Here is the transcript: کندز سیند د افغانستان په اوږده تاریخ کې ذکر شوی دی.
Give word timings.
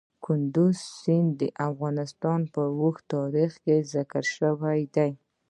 کندز 0.25 0.75
سیند 0.99 1.31
د 1.41 1.43
افغانستان 1.69 2.39
په 2.53 2.61
اوږده 2.79 3.07
تاریخ 3.13 3.51
کې 3.63 3.77
ذکر 3.93 4.23
شوی 4.37 4.81
دی. 4.95 5.11